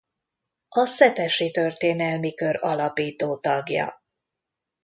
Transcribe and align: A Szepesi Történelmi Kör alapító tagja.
A 0.69 0.85
Szepesi 0.85 1.51
Történelmi 1.51 2.33
Kör 2.33 2.57
alapító 2.63 3.37
tagja. 3.37 4.03